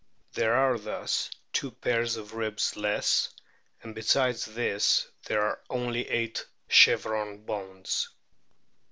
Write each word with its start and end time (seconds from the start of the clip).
There 0.33 0.55
are 0.55 0.79
thus 0.79 1.29
two 1.53 1.69
pairs 1.69 2.17
of 2.17 2.33
ribs 2.33 2.75
less, 2.75 3.29
and 3.83 3.93
besides 3.93 4.45
this 4.45 5.05
there 5.25 5.43
are 5.43 5.61
only 5.69 6.09
eight 6.09 6.43
chevron 6.67 7.45
bones. 7.45 8.09